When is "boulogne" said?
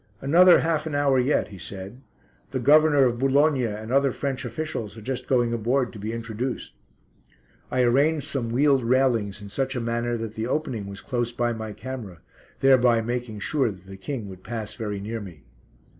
3.19-3.63